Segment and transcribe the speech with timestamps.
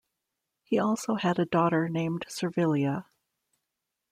[0.63, 3.05] He also had a daughter named Servilia.